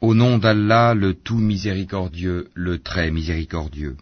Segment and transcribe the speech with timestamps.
[0.00, 3.96] Au nom d'Allah, le tout miséricordieux, le très miséricordieux.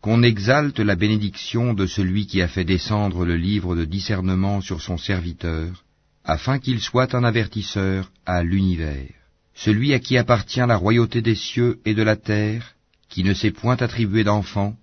[0.00, 4.80] Qu'on exalte la bénédiction de celui qui a fait descendre le livre de discernement sur
[4.80, 5.84] son serviteur,
[6.24, 9.10] afin qu'il soit un avertisseur à l'univers.
[9.54, 12.74] Celui à qui appartient la royauté des cieux et de la terre,
[13.10, 14.74] qui ne s'est point attribué d'enfant,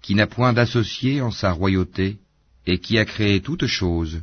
[0.00, 2.16] qui n'a point d'associé en sa royauté,
[2.66, 4.22] et qui a créé toutes choses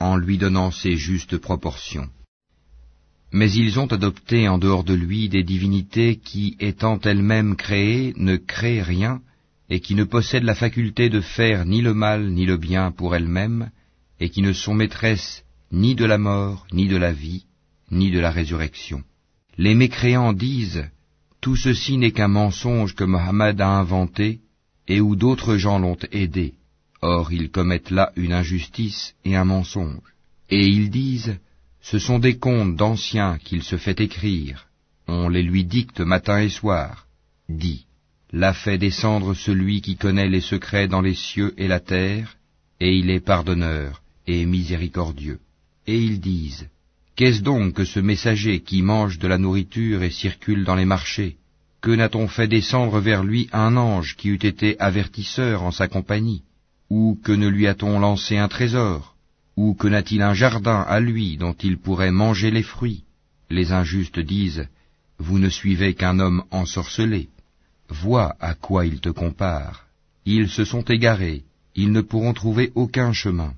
[0.00, 2.08] en lui donnant ses justes proportions.
[3.32, 8.36] Mais ils ont adopté en dehors de lui des divinités qui, étant elles-mêmes créées, ne
[8.36, 9.20] créent rien,
[9.68, 13.14] et qui ne possèdent la faculté de faire ni le mal ni le bien pour
[13.14, 13.70] elles-mêmes,
[14.18, 17.44] et qui ne sont maîtresses ni de la mort, ni de la vie,
[17.90, 19.02] ni de la résurrection.
[19.58, 20.88] Les mécréants disent,
[21.40, 24.40] Tout ceci n'est qu'un mensonge que Mohammed a inventé,
[24.86, 26.54] et où d'autres gens l'ont aidé.
[27.02, 30.14] Or ils commettent là une injustice et un mensonge.
[30.50, 31.38] Et ils disent,
[31.80, 34.66] ce sont des contes d'anciens qu'il se fait écrire.
[35.06, 37.06] On les lui dicte matin et soir.
[37.48, 37.86] Dit,
[38.32, 42.36] l'a fait descendre celui qui connaît les secrets dans les cieux et la terre,
[42.80, 45.40] et il est pardonneur et miséricordieux.
[45.86, 46.68] Et ils disent,
[47.16, 51.36] Qu'est-ce donc que ce messager qui mange de la nourriture et circule dans les marchés?
[51.80, 56.42] Que n'a-t-on fait descendre vers lui un ange qui eût été avertisseur en sa compagnie?
[56.90, 59.16] Ou que ne lui a-t-on lancé un trésor?
[59.60, 63.02] Ou que n'a-t-il un jardin à lui dont il pourrait manger les fruits?
[63.50, 64.68] Les injustes disent,
[65.18, 67.28] Vous ne suivez qu'un homme ensorcelé.
[67.88, 69.80] Vois à quoi ils te comparent.
[70.24, 71.42] Ils se sont égarés,
[71.74, 73.52] ils ne pourront trouver aucun chemin.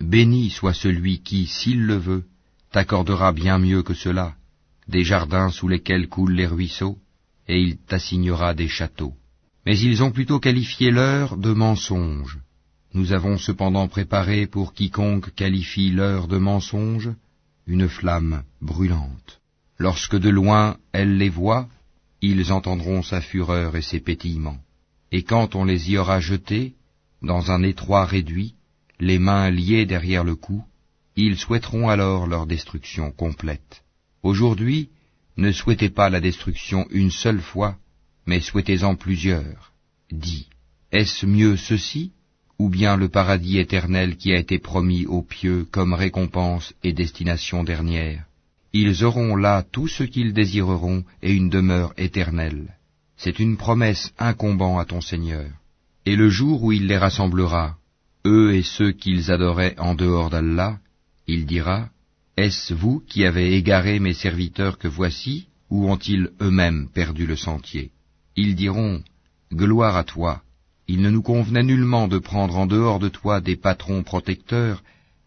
[0.00, 2.24] Béni soit celui qui, s'il le veut,
[2.70, 4.34] t'accordera bien mieux que cela,
[4.88, 6.96] des jardins sous lesquels coulent les ruisseaux,
[7.46, 9.12] et il t'assignera des châteaux.
[9.66, 12.38] Mais ils ont plutôt qualifié l'heure de mensonge.
[12.94, 17.10] Nous avons cependant préparé pour quiconque qualifie l'heure de mensonge
[17.66, 19.40] une flamme brûlante.
[19.78, 21.68] Lorsque de loin elle les voit,
[22.20, 24.58] ils entendront sa fureur et ses pétillements.
[25.10, 26.74] Et quand on les y aura jetés,
[27.22, 28.54] dans un étroit réduit,
[29.00, 30.64] les mains liées derrière le cou,
[31.16, 33.82] ils souhaiteront alors leur destruction complète.
[34.22, 34.90] Aujourd'hui,
[35.36, 37.76] ne souhaitez pas la destruction une seule fois,
[38.26, 39.72] mais souhaitez-en plusieurs.
[40.10, 40.48] Dis,
[40.90, 42.12] est-ce mieux ceci?
[42.58, 47.64] Ou bien le paradis éternel qui a été promis aux pieux comme récompense et destination
[47.64, 48.24] dernière.
[48.72, 52.76] Ils auront là tout ce qu'ils désireront et une demeure éternelle.
[53.16, 55.50] C'est une promesse incombant à ton Seigneur.
[56.06, 57.76] Et le jour où il les rassemblera,
[58.26, 60.78] eux et ceux qu'ils adoraient en dehors d'Allah,
[61.26, 61.88] il dira,
[62.36, 67.90] Est-ce vous qui avez égaré mes serviteurs que voici, ou ont-ils eux-mêmes perdu le sentier?
[68.36, 69.02] Ils diront,
[69.52, 70.42] Gloire à toi,
[70.88, 74.82] il ne nous convenait nullement de prendre en dehors de toi des patrons protecteurs,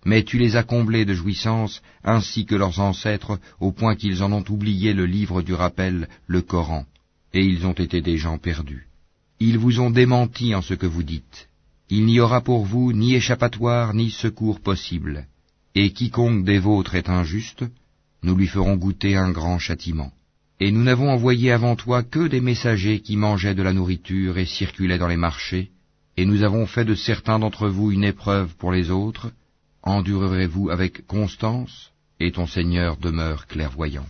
[0.06, 4.32] mais tu les as comblés de jouissances, ainsi que leurs ancêtres, au point qu'ils en
[4.32, 6.86] ont oublié le livre du rappel, le Coran,
[7.34, 8.88] et ils ont été des gens perdus.
[9.40, 11.50] Ils vous ont démenti en ce que vous dites.
[11.90, 15.26] Il n'y aura pour vous ni échappatoire ni secours possible,
[15.74, 17.66] et quiconque des vôtres est injuste,
[18.24, 20.12] nous lui ferons goûter un grand châtiment.
[20.60, 24.46] Et nous n'avons envoyé avant toi que des messagers qui mangeaient de la nourriture et
[24.46, 25.72] circulaient dans les marchés,
[26.18, 29.32] et nous avons fait de certains d'entre vous une épreuve pour les autres,
[29.84, 34.06] endurerez-vous avec constance, et ton Seigneur demeure clairvoyant.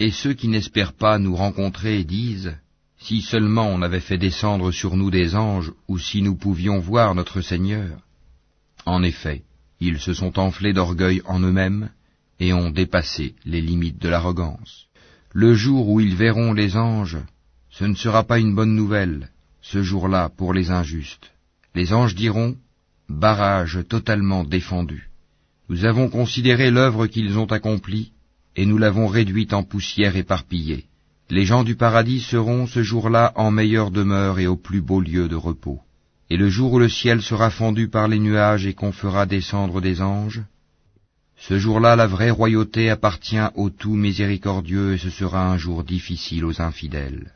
[0.00, 2.56] Et ceux qui n'espèrent pas nous rencontrer disent,
[2.98, 7.14] si seulement on avait fait descendre sur nous des anges, ou si nous pouvions voir
[7.14, 7.98] notre Seigneur.
[8.84, 9.44] En effet,
[9.78, 11.90] ils se sont enflés d'orgueil en eux-mêmes,
[12.40, 14.86] et ont dépassé les limites de l'arrogance.
[15.36, 17.18] Le jour où ils verront les anges,
[17.68, 19.30] ce ne sera pas une bonne nouvelle,
[19.62, 21.32] ce jour-là, pour les injustes.
[21.74, 22.54] Les anges diront,
[23.08, 25.10] barrage totalement défendu.
[25.68, 28.12] Nous avons considéré l'œuvre qu'ils ont accomplie,
[28.54, 30.84] et nous l'avons réduite en poussière éparpillée.
[31.30, 35.26] Les gens du paradis seront ce jour-là en meilleure demeure et au plus beau lieu
[35.26, 35.80] de repos.
[36.30, 39.80] Et le jour où le ciel sera fendu par les nuages et qu'on fera descendre
[39.80, 40.44] des anges,
[41.36, 46.44] ce jour-là, la vraie royauté appartient au tout miséricordieux et ce sera un jour difficile
[46.44, 47.32] aux infidèles.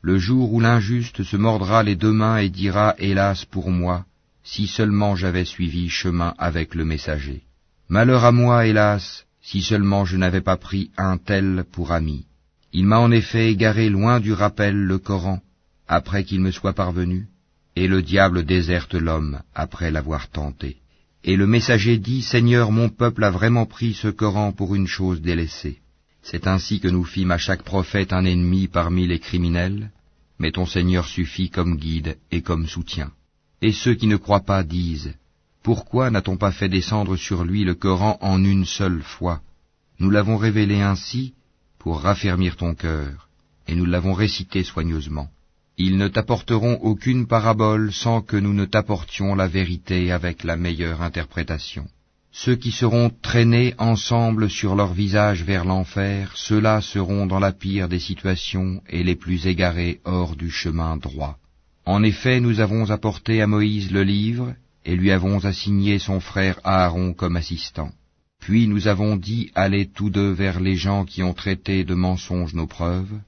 [0.00, 4.04] Le jour où l'injuste se mordra les deux mains et dira, Hélas pour moi,
[4.42, 7.42] si seulement j'avais suivi chemin avec le messager.
[7.88, 12.26] Malheur à moi, hélas, si seulement je n'avais pas pris un tel pour ami.
[12.72, 15.40] Il m'a en effet égaré loin du rappel le Coran,
[15.86, 17.26] après qu'il me soit parvenu,
[17.76, 20.78] et le diable déserte l'homme après l'avoir tenté.
[21.26, 25.22] Et le messager dit, Seigneur, mon peuple a vraiment pris ce Coran pour une chose
[25.22, 25.78] délaissée.
[26.22, 29.90] C'est ainsi que nous fîmes à chaque prophète un ennemi parmi les criminels,
[30.38, 33.10] mais ton Seigneur suffit comme guide et comme soutien.
[33.62, 35.14] Et ceux qui ne croient pas disent,
[35.62, 39.40] Pourquoi n'a-t-on pas fait descendre sur lui le Coran en une seule fois?
[40.00, 41.32] Nous l'avons révélé ainsi
[41.78, 43.28] pour raffermir ton cœur,
[43.66, 45.30] et nous l'avons récité soigneusement.
[45.76, 51.02] Ils ne t'apporteront aucune parabole sans que nous ne t'apportions la vérité avec la meilleure
[51.02, 51.86] interprétation.
[52.30, 57.88] Ceux qui seront traînés ensemble sur leur visage vers l'enfer, ceux-là seront dans la pire
[57.88, 61.38] des situations et les plus égarés hors du chemin droit.
[61.86, 64.54] En effet, nous avons apporté à Moïse le livre,
[64.84, 67.90] et lui avons assigné son frère Aaron comme assistant.
[68.40, 72.54] Puis nous avons dit allez tous deux vers les gens qui ont traité de mensonges
[72.54, 73.18] nos preuves,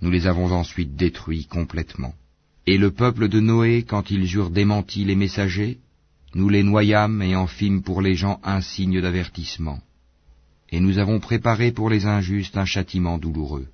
[0.00, 2.14] nous les avons ensuite détruits complètement.
[2.66, 5.78] Et le peuple de Noé, quand ils eurent démenti les messagers,
[6.34, 9.80] nous les noyâmes et en fîmes pour les gens un signe d'avertissement.
[10.70, 13.66] Et nous avons préparé pour les injustes un châtiment douloureux.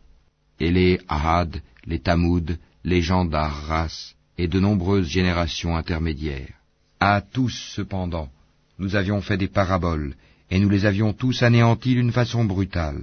[0.58, 6.54] Et les Ahad, les Tamoud, les gens d'Arras, et de nombreuses générations intermédiaires.
[7.00, 8.30] À tous, cependant,
[8.78, 10.14] nous avions fait des paraboles,
[10.50, 13.02] et nous les avions tous anéantis d'une façon brutale.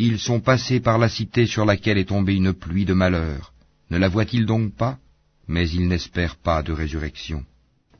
[0.00, 3.52] Ils sont passés par la cité sur laquelle est tombée une pluie de malheur.
[3.90, 4.96] Ne la voient-ils donc pas?
[5.48, 7.44] Mais ils n'espèrent pas de résurrection.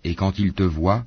[0.05, 1.05] Et quand ils te voient,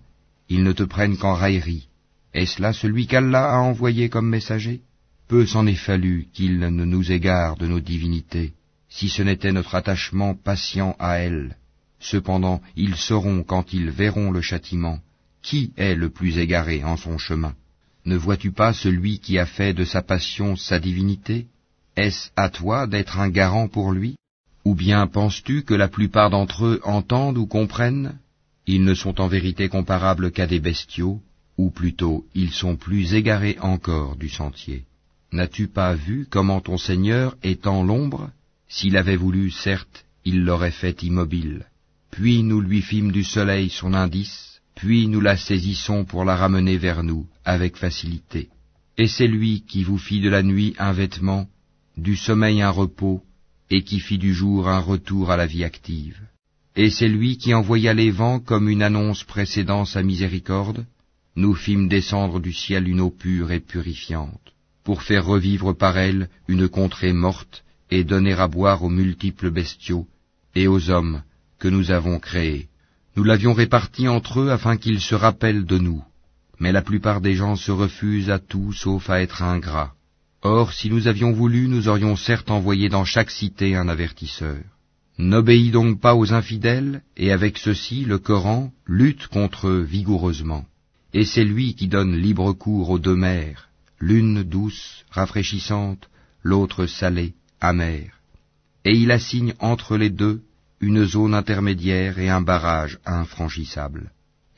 [0.49, 1.87] ils ne te prennent qu'en raillerie.
[2.33, 4.81] Est-ce là celui qu'Allah a envoyé comme messager?
[5.29, 8.51] Peu s'en est fallu qu'il ne nous égare de nos divinités,
[8.89, 11.55] si ce n'était notre attachement patient à elles.
[12.01, 14.99] Cependant, ils sauront quand ils verront le châtiment,
[15.41, 17.55] qui est le plus égaré en son chemin.
[18.03, 21.45] Ne vois-tu pas celui qui a fait de sa passion sa divinité?
[21.95, 24.15] Est-ce à toi d'être un garant pour lui?
[24.65, 28.17] Ou bien penses-tu que la plupart d'entre eux entendent ou comprennent?
[28.65, 31.21] Ils ne sont en vérité comparables qu'à des bestiaux,
[31.57, 34.85] ou plutôt ils sont plus égarés encore du sentier.
[35.31, 38.31] N'as-tu pas vu comment ton Seigneur étend l'ombre
[38.67, 41.65] S'il avait voulu, certes, il l'aurait fait immobile.
[42.09, 46.77] Puis nous lui fîmes du soleil son indice, puis nous la saisissons pour la ramener
[46.77, 48.49] vers nous avec facilité.
[48.97, 51.47] Et c'est lui qui vous fit de la nuit un vêtement,
[51.97, 53.23] du sommeil un repos,
[53.69, 56.19] et qui fit du jour un retour à la vie active.
[56.75, 60.85] Et c'est lui qui envoya les vents comme une annonce précédant sa miséricorde,
[61.35, 64.53] nous fîmes descendre du ciel une eau pure et purifiante,
[64.83, 70.07] pour faire revivre par elle une contrée morte, et donner à boire aux multiples bestiaux,
[70.55, 71.23] et aux hommes
[71.59, 72.67] que nous avons créés.
[73.15, 76.03] Nous l'avions réparti entre eux afin qu'ils se rappellent de nous.
[76.61, 79.95] Mais la plupart des gens se refusent à tout sauf à être ingrats.
[80.43, 84.61] Or, si nous avions voulu, nous aurions certes envoyé dans chaque cité un avertisseur.
[85.17, 90.63] N'obéis donc pas aux infidèles, et avec ceci le Coran lutte contre eux vigoureusement.
[91.15, 93.69] Et c'est lui qui donne libre cours aux deux mers,
[93.99, 96.09] l'une douce, rafraîchissante,
[96.43, 98.19] l'autre salée, amère.
[98.85, 100.43] Et il assigne entre les deux
[100.79, 104.11] une zone intermédiaire et un barrage infranchissable.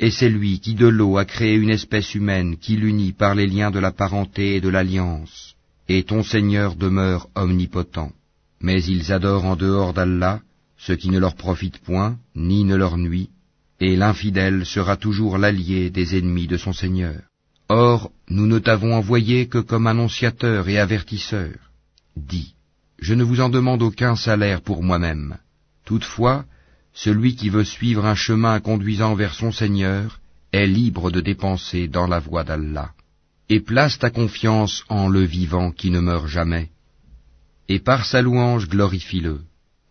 [0.05, 3.47] Et c'est lui qui de l'eau a créé une espèce humaine qui l'unit par les
[3.47, 5.55] liens de la parenté et de l'alliance,
[5.87, 8.11] et ton Seigneur demeure omnipotent.
[8.59, 10.41] Mais ils adorent en dehors d'Allah
[10.77, 13.29] ce qui ne leur profite point, ni ne leur nuit,
[13.79, 17.21] et l'infidèle sera toujours l'allié des ennemis de son Seigneur.
[17.69, 21.55] Or, nous ne t'avons envoyé que comme annonciateur et avertisseur.
[22.17, 22.55] Dis,
[22.99, 25.37] je ne vous en demande aucun salaire pour moi-même.
[25.85, 26.43] Toutefois,
[26.93, 30.19] celui qui veut suivre un chemin conduisant vers son Seigneur
[30.51, 32.91] est libre de dépenser dans la voie d'Allah.
[33.49, 36.69] Et place ta confiance en le vivant qui ne meurt jamais.
[37.67, 39.41] Et par sa louange glorifie-le.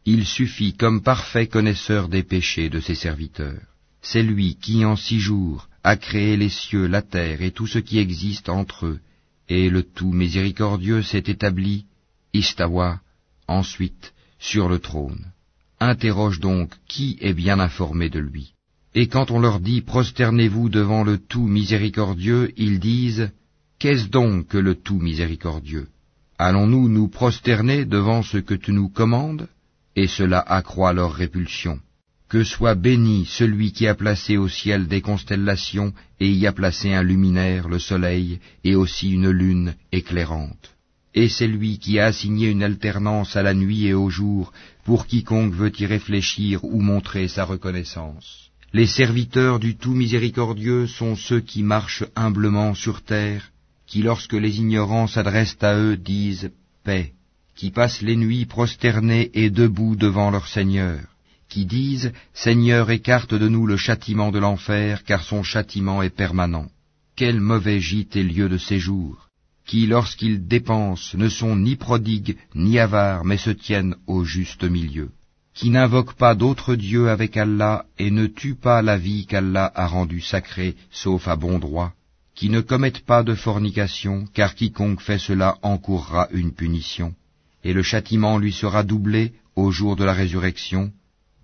[0.04, 3.66] Il suffit comme parfait connaisseur des péchés de ses serviteurs.
[4.00, 7.78] C'est lui qui en six jours a créé les cieux, la terre et tout ce
[7.78, 9.00] qui existe entre eux,
[9.48, 11.86] et le tout miséricordieux s'est établi,
[12.32, 13.00] Istawa,
[13.46, 15.32] ensuite, sur le trône.
[15.84, 18.52] Interroge donc qui est bien informé de lui.
[18.94, 23.32] Et quand on leur dit prosternez-vous devant le tout miséricordieux, ils disent
[23.80, 25.88] Qu'est-ce donc que le tout miséricordieux?
[26.38, 29.48] Allons-nous nous prosterner devant ce que tu nous commandes?
[29.96, 31.80] Et cela accroît leur répulsion.
[32.28, 36.94] Que soit béni celui qui a placé au ciel des constellations et y a placé
[36.94, 40.76] un luminaire, le soleil, et aussi une lune éclairante
[41.14, 44.52] et c'est lui qui a assigné une alternance à la nuit et au jour
[44.84, 48.50] pour quiconque veut y réfléchir ou montrer sa reconnaissance.
[48.72, 53.50] Les serviteurs du tout miséricordieux sont ceux qui marchent humblement sur terre,
[53.86, 56.50] qui lorsque les ignorants s'adressent à eux disent
[56.82, 57.12] paix,
[57.54, 61.00] qui passent les nuits prosternés et debout devant leur Seigneur,
[61.50, 66.68] qui disent Seigneur écarte de nous le châtiment de l'enfer, car son châtiment est permanent.
[67.14, 69.28] Quel mauvais gîte et lieu de séjour
[69.66, 75.10] qui, lorsqu'ils dépensent, ne sont ni prodigues ni avares, mais se tiennent au juste milieu,
[75.54, 79.86] qui n'invoquent pas d'autre Dieu avec Allah et ne tuent pas la vie qu'Allah a
[79.86, 81.92] rendue sacrée, sauf à bon droit,
[82.34, 87.14] qui ne commettent pas de fornication, car quiconque fait cela encourra une punition,
[87.64, 90.92] et le châtiment lui sera doublé au jour de la résurrection,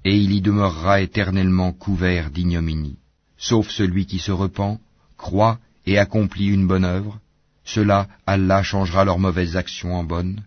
[0.05, 2.97] et il y demeurera éternellement couvert d'ignominie.
[3.37, 4.81] Sauf celui qui se repent,
[5.17, 7.21] croit et accomplit une bonne œuvre,
[7.75, 10.43] cela Allah changera leurs mauvaises actions en bonnes,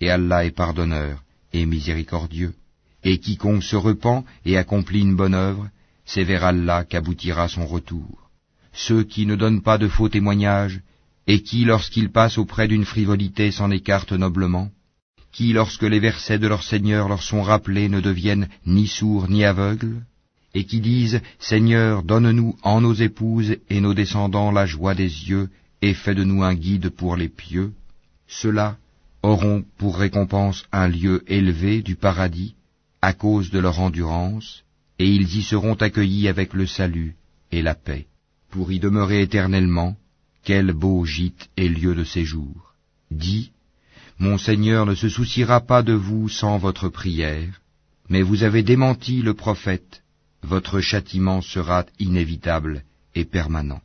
[0.00, 1.22] et Allah est pardonneur
[1.54, 2.54] et miséricordieux.
[3.02, 5.68] Et quiconque se repent et accomplit une bonne œuvre,
[6.04, 8.30] c'est vers Allah qu'aboutira son retour.
[8.74, 10.80] Ceux qui ne donnent pas de faux témoignages,
[11.26, 14.70] et qui, lorsqu'ils passent auprès d'une frivolité, s'en écartent noblement,
[15.32, 19.44] qui, lorsque les versets de leur Seigneur leur sont rappelés, ne deviennent ni sourds ni
[19.44, 20.02] aveugles,
[20.54, 25.48] et qui disent, Seigneur, donne-nous en nos épouses et nos descendants la joie des yeux,
[25.86, 27.72] et fais de nous un guide pour les pieux,
[28.26, 28.76] ceux-là
[29.22, 32.56] auront pour récompense un lieu élevé du paradis,
[33.02, 34.64] à cause de leur endurance,
[34.98, 37.14] et ils y seront accueillis avec le salut
[37.52, 38.06] et la paix,
[38.50, 39.96] pour y demeurer éternellement,
[40.42, 42.74] quel beau gîte et lieu de séjour.
[43.12, 43.52] Dis,
[44.18, 47.60] mon Seigneur ne se souciera pas de vous sans votre prière,
[48.08, 50.02] mais vous avez démenti le prophète,
[50.42, 52.82] votre châtiment sera inévitable
[53.14, 53.82] et permanent.